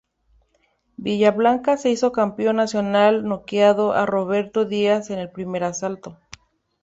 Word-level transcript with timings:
Villablanca 0.97 1.77
se 1.77 1.91
hizo 1.91 2.11
campeón 2.11 2.55
nacional 2.55 3.23
noqueando 3.23 3.93
a 3.93 4.07
Roberto 4.07 4.65
Díaz 4.65 5.11
en 5.11 5.19
el 5.19 5.29
primer 5.29 5.63
asalto. 5.63 6.17